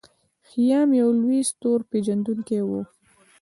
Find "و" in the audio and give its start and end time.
2.67-2.69